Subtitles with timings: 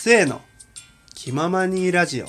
[0.00, 0.40] せーの。
[1.12, 2.26] 気ままにラジオ。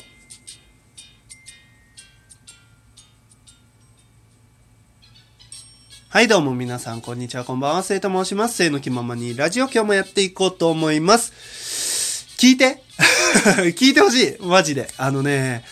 [6.09, 7.83] はいどうも皆さんこんにちはこんばんは。
[7.83, 8.55] せいと申します。
[8.55, 9.65] せーの気ままにラジオ。
[9.65, 12.25] 今日もやっていこうと思います。
[12.39, 12.81] 聞いて？
[13.77, 14.37] 聞いてほしい。
[14.41, 14.91] マジで。
[14.97, 15.63] あのね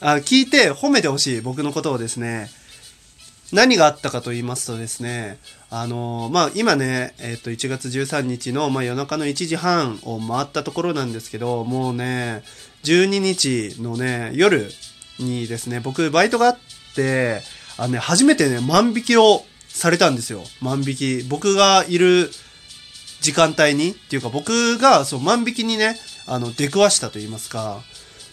[0.00, 2.50] あ聞いて褒めてほしい僕のことをですね。
[3.52, 5.38] 何があったかと言いますとですね、
[5.70, 12.42] あのまあ、今ね、えっ、と、1月13日の、まあ、夜中の1時半を回ったところなんですけど、もうね、
[12.84, 14.70] 12日のね、夜
[15.18, 16.58] にですね、僕、バイトがあっ
[16.94, 17.40] て、
[17.78, 20.42] あのね、初めてね、万引きをされたんですよ。
[20.60, 21.22] 万引き。
[21.22, 22.30] 僕がいる
[23.20, 27.82] 時間帯に、っていうか僕が、そう、万引きにね、あの、出くわしたと言いますか、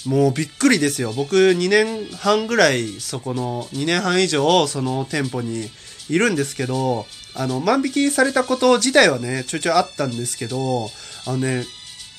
[0.06, 1.14] もうびっくりですよ。
[1.14, 5.70] 僕2年半ぐらいそこの、2年半以上その店舗に
[6.10, 10.90] いるんですけど、あの、万引きされたこと自体はね、ちょいちょいあったんですけど、
[11.26, 11.66] あのね、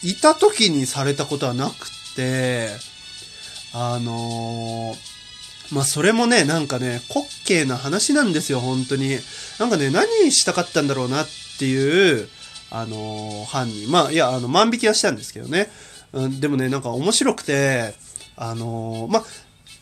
[0.03, 2.71] いた時にされたことはなくて、
[3.73, 5.17] あのー
[5.73, 9.19] まあそれもね、なんかね、滑稽な話なんですよ、本当に。
[9.59, 11.27] なんかね、何したかったんだろうなっ
[11.59, 12.29] ていう、
[12.71, 13.91] あのー、犯人。
[13.91, 15.71] まあ、いや、あの、万引きはしたんですけどね。
[16.13, 17.95] うん、でもね、なんか面白くて、
[18.37, 19.25] あのー、まあ、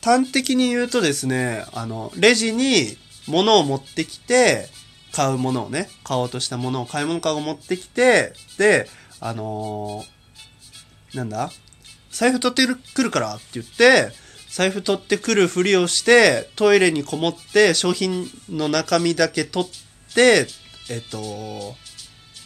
[0.02, 4.68] 端的に言うとですね、あの、レジに物を持ってきて、
[5.12, 8.88] 買うものをね、買おうとしたものを買い物かご持ってきて、で、
[9.20, 11.50] あのー、なんだ？
[12.10, 14.10] 財布取ってくるからって言って、
[14.48, 20.46] 財布取ってくるふりをして、トイレにこもって、商品の中身だけ取って、
[20.90, 21.18] えっと、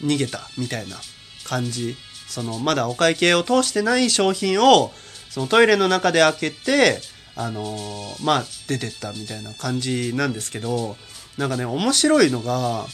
[0.03, 0.97] 逃げたみたいな
[1.45, 1.97] 感じ。
[2.29, 4.93] その、まだお会計を通してない商品を、
[5.31, 7.01] そのトイレの中で開けて、
[7.37, 10.97] あのー、まあ、出てったみたいな感じなんですけど、
[11.37, 12.87] なんかね、面白いのが、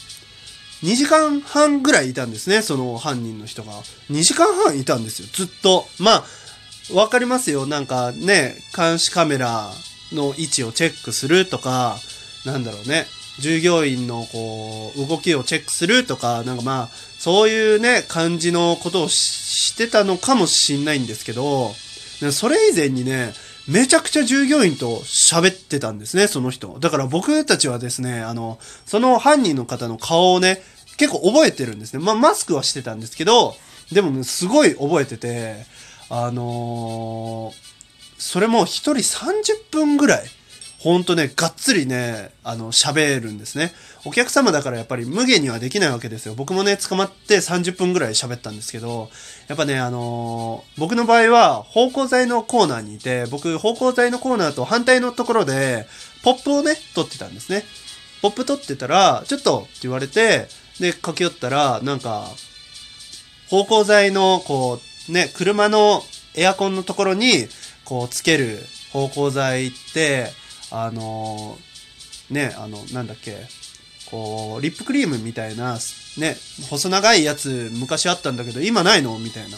[0.83, 3.73] 2時間半ぐらいいたんですね、その犯人の人が。
[4.11, 5.87] 2時間半いたんですよ、ずっと。
[5.99, 6.23] まあ、
[6.93, 7.65] わかりますよ。
[7.65, 9.71] なんかね、監視カメラ
[10.11, 11.97] の位置をチェックするとか、
[12.45, 13.07] なんだろうね、
[13.39, 21.73] 従業員のこう、動きをチェックするとか、なんかまあ、そういうね、感じのことをしてたのかもしんないんですけど、
[22.31, 23.33] それ以前にね、
[23.67, 26.77] めちゃくちゃ従業員と喋ってたんですね、その人。
[26.79, 30.61] だから僕たちはですね、あの、その犯人の方の顔をね、
[30.97, 32.03] 結構覚えてるんですね。
[32.03, 33.55] まあ、マスクはしてたんですけど、
[33.91, 35.65] でもね、すごい覚えてて、
[36.09, 37.55] あのー、
[38.17, 40.25] それも一人30分ぐらい、
[40.79, 43.73] ほんとね、がっつりね、あの、喋るんですね。
[44.05, 46.35] お客様だからやっぱり無限にはできないわけですよ。
[46.35, 49.09] 僕もね、捕まって30分ぐらい喋ったんですけど、
[49.47, 55.87] やっぱね、あのー、僕の場合は、芳香剤のコーナーにいて、僕、芳香剤のコーナーと反対のところで、
[56.23, 57.63] ポップをね、撮ってたんですね。
[58.21, 60.47] ポップ撮ってたら、ちょっとって言われて、
[60.79, 62.27] で、駆け寄ったら、なんか、
[63.49, 66.03] 芳香剤の、こう、ね、車の
[66.35, 67.47] エアコンのところに、
[67.85, 68.59] こう、つける
[68.91, 70.31] 芳香剤って、
[70.71, 73.37] あのー、ね、あの、なんだっけ、
[74.09, 75.77] こう、リップクリームみたいな、
[76.17, 76.37] ね、
[76.69, 79.17] 細長いやつ昔あったんだけど、今ないの？
[79.19, 79.57] みたいな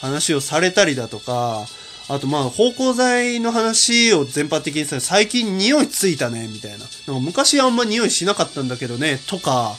[0.00, 1.66] 話をされたりだとか、
[2.08, 6.78] あとまあ、芳香剤の話を全般的にさ、最近匂いついたね、みたいな。
[6.78, 9.74] なんか昔あんま匂いしなかったんだけどね、とか、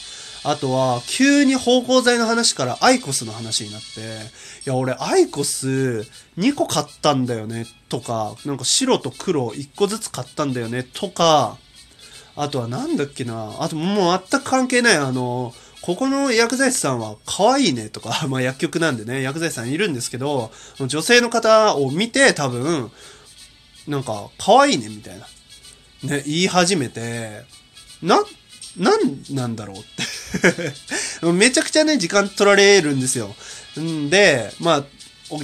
[0.47, 4.00] あとは、急に芳香剤の話からアイコスの話になって、
[4.66, 6.06] いや、俺、アイコス
[6.38, 11.57] 2個買ったんだよね、とか、なんか白と黒1個ずつ買ったんだよね、とか、
[12.35, 22.91] あとはなんだっけな、あともう全く関係ない、あの、ここの薬剤師さんは可愛いねとか、 まあ薬局なんでね、薬剤師さんいるんですけど、女性の方を見て多分、
[23.88, 25.28] なんか可愛いねみたいな、
[26.03, 27.45] ね、言い始めて、
[28.03, 28.23] な、な
[28.84, 29.81] んなんだろうっ
[31.22, 33.36] て めちゃくちゃね、時間取られるんですよ。
[33.80, 34.86] んで、まあ、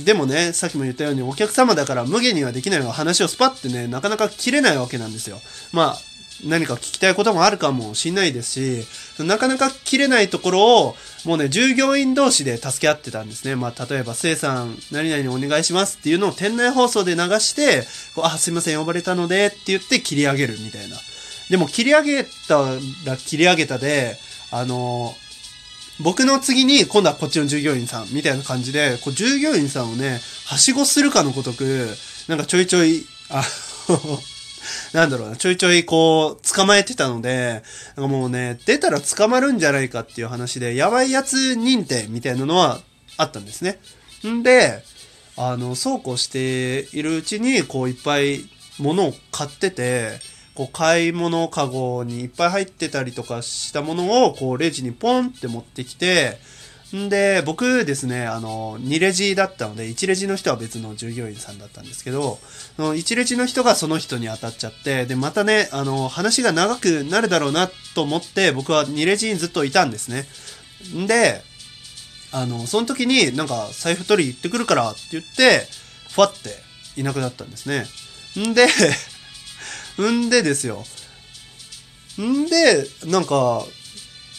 [0.04, 5.42] でもね、さっきも言ったようにお客様だから無限にはできないの話をスパってね、なかなか切れないわけなんですよ。
[5.72, 6.02] まあ、
[6.46, 8.86] 何か聞きたいこともあるかもしんないです
[9.22, 10.96] し、なかなか切れないところを、
[11.26, 13.56] もうね、従業員同士で助け合ってたんですね。
[13.56, 17.84] まあ、例えば、せいさん、何々お願いしますっていうのを店内放送で流して、
[18.16, 20.98] こうあ、すいません、呼ばれたのでって言って切り上げるみたいな。
[21.52, 24.16] でも切り上げたら切り上げたで、
[24.52, 25.14] あの
[26.00, 31.90] 僕の次に今度はこっちの従業員さんみたいな感じで、こう従業員さんをね、はしごするかのごとく、
[32.30, 33.44] なんかちょいちょい、あ
[34.94, 37.64] なんだろうな、ちょいちょいこう、捕まえてたので、
[37.98, 42.80] なんかもうね、出たら捕まるんじゃないかっていう話で、やばいやつ認定みたいなのは
[43.18, 43.80] あったんですね。
[44.26, 44.84] んで、
[45.36, 48.46] あの、そうこうしているうちに、こういっぱい
[48.80, 50.20] 物を買ってて、
[50.56, 56.40] こう買い物かごにいっぱい入ってたりとかしたものをこうレジにポンって持ってきて
[56.96, 62.40] んで、僕ですね、あの、2レジだったので、1レジの人は別の従業員さんだったんですけど、
[62.78, 70.26] 1レジの人がその人に当たっちゃって、で、またね、あの、話が長くなるだろうなと思って、僕は2レジにずっといたんですね。
[70.94, 71.42] んで、
[72.34, 75.68] あの、その時になんか財布取り行ってくるからって言って、
[76.10, 76.50] ふわって
[77.00, 77.86] いなくなったんですね。
[78.38, 78.68] んで、
[80.10, 80.86] んでですよ。
[82.20, 83.66] んで、なんか、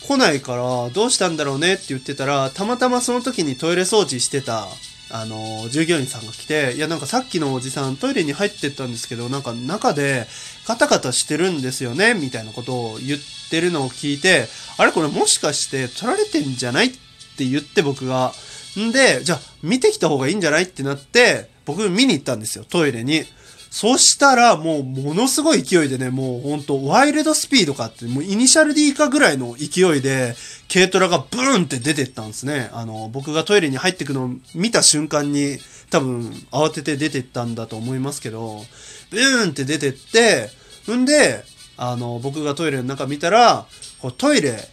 [0.07, 4.67] 来ないからどうしたんだろうねって言ってたら、たまたまその時にトイレ掃除してた、
[5.11, 10.27] あの、従業員さんが来て、いやなんかさっきのおじさんトイレに入ってったんですけど、なんか中で
[10.67, 13.21] カタカタしてるんですよねみたいなことを言っ
[13.51, 14.49] てるのを聞いて、
[14.79, 16.91] あれこれもしかして取られてんじゃないっ
[17.37, 18.33] て言って僕が。
[18.81, 23.25] んで、じゃあ見てきた方がいいんじゃないってなって、僕見に行ったんですよ、トイレに。
[23.73, 30.37] そしたら、もう、ものすごい勢いでね、もうほんと、ワイルドスピードかって、もうイニシャル D かぐらいの勢いで、
[30.71, 32.69] 軽トラがブーンって出てったんですね。
[32.75, 35.57] あの、僕がトイレに入ってくのを見た瞬間に、
[35.89, 38.63] 多分、慌てて出てったんだと思いますけど、
[39.11, 40.51] ブーンって出てって、
[40.95, 41.43] んで、
[41.79, 43.65] あの、僕がトイレの中見たら、
[44.03, 44.69] こうトイレ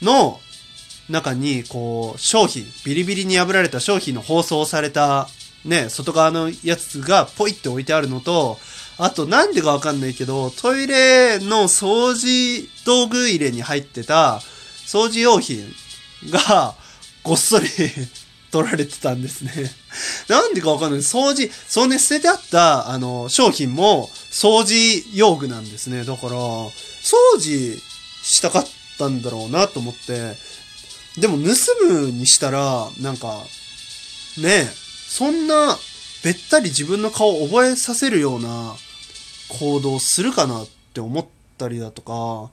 [0.00, 0.38] の
[1.10, 5.28] 中に、こう、商品、ビリビリに破られた商品の包装された
[5.64, 8.58] ね、外側のやつがポイって置いてあるのと、
[8.98, 14.40] あとなんでかわかんないけど、トイレの掃除道具入れに入ってた
[14.86, 15.64] 掃除用品
[16.30, 16.74] が
[17.22, 17.66] ごっそり
[18.50, 19.52] 取られてたんですね。
[20.28, 21.00] なんでかわかんない。
[21.00, 26.04] 掃除、そうね、捨ててあった、あの、商品も掃除用具なんですね。
[26.04, 26.70] だから、掃
[27.38, 27.82] 除
[28.22, 28.66] したかっ
[28.98, 30.36] たんだろうなと思って、
[31.18, 31.54] でも盗
[31.88, 33.44] むにしたら、なんか、
[34.36, 34.72] ね
[35.14, 35.78] そんな、
[36.24, 38.74] べったり自分の顔を覚えさせるような
[39.60, 41.26] 行動するかなって思っ
[41.56, 42.50] たりだとか、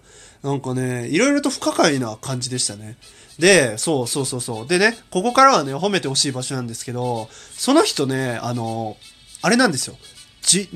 [0.48, 2.98] なんかね、いろいろと不可解な感じでしたね。
[3.40, 4.68] で、そうそうそうそう。
[4.68, 8.96] でね、ここからはね、褒めてほしい場所なんですけど、その人ね、あの、
[9.42, 9.98] あれなんですよ。
[10.44, 10.70] じ、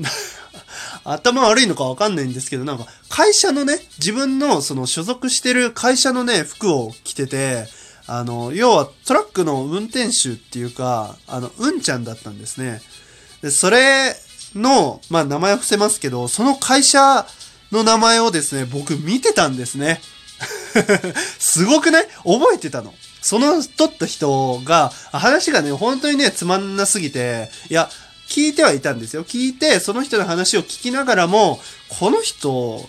[1.04, 7.68] 頭悪いのかわかんないんですけど、なんか、会社のね、自分のその所属してる会社のね、服を着てて、
[8.06, 12.80] あの、要はトラックの運転手っていうか、あの、うんちゃんだったんですね。
[13.42, 14.14] で、それ
[14.54, 17.26] の、まあ名前は伏せますけど、その会社
[17.72, 20.00] の名前をですね、僕見てたんですね。
[21.38, 22.94] すごくね、覚えてたの。
[23.22, 27.90] その撮った人が、話がね、本当にね、つまんなすぎて、いや、
[28.28, 29.24] 聞いてはいたんですよ。
[29.24, 31.60] 聞いて、その人の話を聞きながらも、
[31.98, 32.88] この人、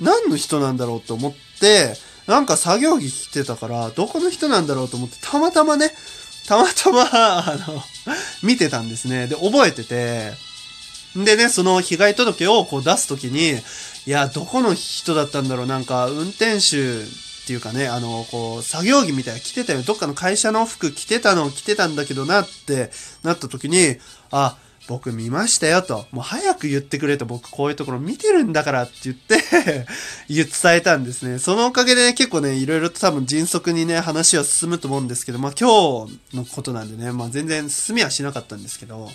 [0.00, 1.96] 何の人なんだろうと思って、
[2.26, 5.92] なんか作業着着てたから、どこの人なんだろうと思って、たまたまね、
[6.46, 7.82] たまたま、 あの、
[8.42, 9.26] 見てたんですね。
[9.26, 10.32] で、覚えてて、
[11.16, 13.58] でね、その被害届をこう出すときに、
[14.06, 19.82] いや、どこの人だったんだろう、なんか、運転手っていうかね、あの、こう、作業着みたいな着てたよ。
[19.82, 23.96] どっかの会社の服着てたの着てたんだけどなってなった時に、
[24.30, 24.56] あ、
[24.88, 26.06] 僕見ましたよと。
[26.10, 29.86] もう早く言ってくれと僕こういうところ見てるんだからって言って
[30.28, 31.38] 言伝えたんですね。
[31.38, 39.10] そのおかげでね、結構ね、いろいろと多分迅速にね、話は進むと思うんですけど、まあ今日のことなんでね、まあ全然進みはしなかったんですけど、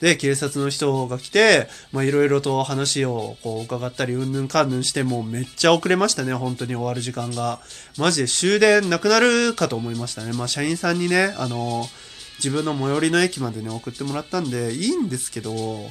[0.00, 7.58] で、警察の人が来て、まあいろいろと話をこう伺ったり、うんぬんかんぬんして、もうめっちゃ遅れましたね、本当に終わる時間が。
[7.96, 10.32] マジで終電なくなるかと思いましたね。
[10.32, 12.07] まあ社員さんにね、あのー
[12.38, 15.90] 自分の最寄りの駅までね、送ってもらったんで、いいんですけど、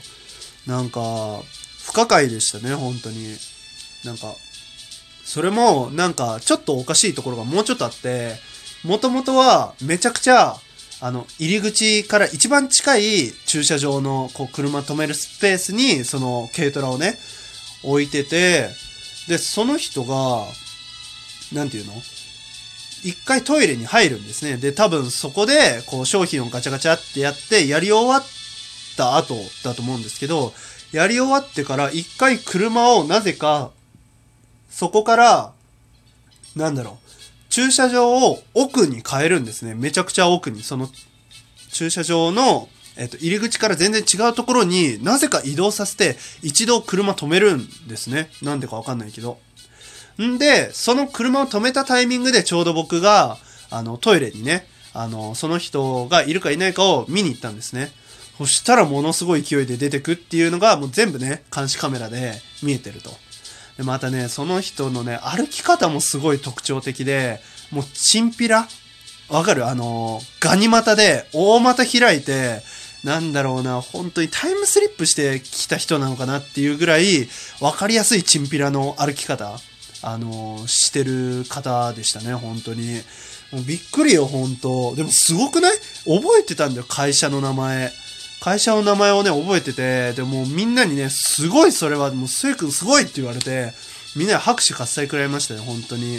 [0.66, 1.42] なんか、
[1.86, 3.36] 不可解でしたね、本当に。
[4.04, 4.34] なんか、
[5.24, 8.36] それも、なんか、ちょっとおかしいところがもうちょっとあって、
[8.84, 10.56] もともとは、めちゃくちゃ、
[11.00, 17.18] あの、入り口から一番近い駐車場の、こう、車止めるスペースに、その、軽トラをね、
[17.84, 18.70] 置いてて、
[19.28, 20.46] で、その人が、
[21.54, 21.94] なんていうの？
[23.04, 24.58] 一回トイレに入るんですね。
[24.58, 28.24] で、多分そこで、こう商品をガチャガチャってやって、やり終わっ
[28.96, 30.54] た後だと思うんですけど、
[30.92, 33.72] やり終わってから一回車をなぜか、
[34.70, 35.54] そこから、
[36.56, 37.10] なんだろう、
[37.50, 39.74] 駐車場を奥に変えるんですね。
[39.74, 40.64] めちゃくちゃ奥に。
[40.64, 40.90] その、
[41.72, 48.30] 駐車場の、えっと、入り口から全然違うところになぜか移動させて、一度車止めるんですね。
[48.42, 49.40] なんでかわかんないけど。
[50.22, 53.38] んで、その車を止めたタイミングでちょうど僕が、
[53.70, 57.92] あの、トイレにね、あの、その人がいるかいないかを見に行ったんですね。
[58.38, 63.12] そしたらものすごい勢いで出てくっていうのがもう全部ね、監視カメラで見えてると。
[63.78, 67.40] で、またね、その人のね、歩き方もすごい特徴的で、
[67.72, 68.68] もうチンピラ
[69.30, 69.68] わかる？
[69.68, 72.62] あの、ガニ股で大股開いて、
[73.04, 77.28] なんだろうな、本当にタイムスリップしてきた人なのかなっていうぐらい、
[77.60, 79.60] わかりやすいチンピラの歩き方。
[80.02, 83.02] あのしてる方でしたね、本当に。
[83.52, 85.78] もうびっくりよ、本当でもすごくない？
[86.06, 87.92] 覚えてたんだよ、会社の名前。
[88.40, 93.74] 会社の名前をね、覚えてて、でもみんなにね、すごいそれは、もうスイ君すごいって言われて、
[94.16, 96.18] みんな拍手喝采くらいましたね、本当に。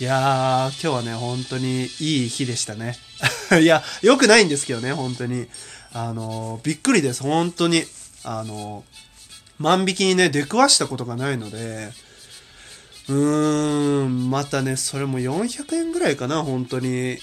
[0.00, 2.98] いやー、今日はね、本当にいい日でしたね。
[3.60, 5.46] いや、良くないんですけどね、本当に。
[5.92, 7.84] あのーびっくりです、本当に。
[8.24, 11.90] あのー万引きにね、出くわしたことがないので、
[13.08, 17.18] うーん、またね、それも400円ぐらいかな、本当に。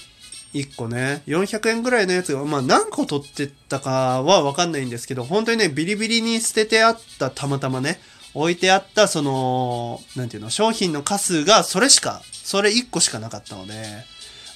[0.54, 1.22] 1個ね。
[1.26, 8.00] 400円ぐらいのやつが、まあ何個取ってったかはわかんないんですけど、本当にね、ビリビリに捨ててあった、たまたまね、
[8.34, 13.74] 置いてあった、その、なんていうの、商品の数数がそれしか、それ1個しかなかったので、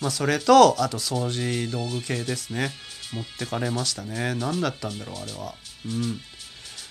[0.01, 2.71] まあそれと、あと掃除道具系ですね。
[3.13, 4.35] 持ってかれましたね。
[4.35, 5.55] 何だったんだろう、あれは。
[5.87, 6.21] うん。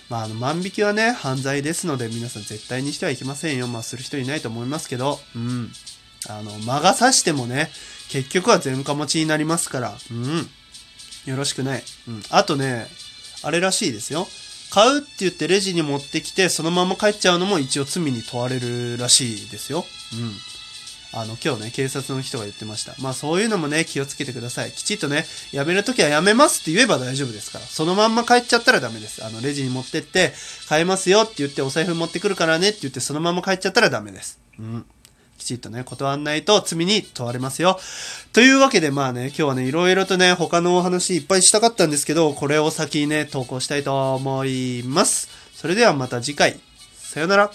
[0.10, 3.68] まあ、あの、万引きはね、犯罪ですので、皆さん絶対にしてはいけませんよ。
[3.68, 5.72] まあ、する人いないと思いますけど、うん。
[6.28, 7.70] あの、魔が差してもね、
[8.10, 10.50] 結局は全科持ちになりますから、うん。
[11.26, 11.84] よろしくない。
[12.08, 12.24] うん。
[12.32, 12.88] あとね、
[13.44, 14.28] あれらしいですよ。
[14.72, 19.86] 買うって言ってレジに持ってきて、そのまま帰っちゃうのも一応罪に問われるらしいですよ。
[20.14, 20.34] うん。
[21.12, 22.94] あの、今日ね、警察の人が言ってました。
[23.00, 24.72] まあそういうのもね、気をつけてください。
[24.72, 27.66] きちっとね、やめるときはやめますって言えば大丈夫ですから。
[27.66, 29.26] そのまんま帰っちゃったらダメです。
[29.26, 30.34] あの、レジに持ってって、
[30.68, 34.40] 買えますよって言って、お財布持ってくるからねって言って、そのまま帰っちゃったらダメです。
[34.60, 34.86] うん。
[35.40, 37.80] きちっとね、断んないと罪に問われますよ。
[38.34, 45.30] というわけで、まあね、今日はね、いろいろとね、他のお話いっぱいしたかったんですけど、これを先にね、投稿したいと思います。
[45.56, 46.60] それではまた次回。
[46.98, 47.52] さよなら。